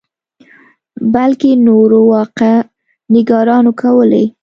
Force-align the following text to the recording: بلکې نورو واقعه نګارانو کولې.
بلکې 1.13 1.49
نورو 1.67 1.99
واقعه 2.13 2.57
نګارانو 3.13 3.71
کولې. 3.81 4.25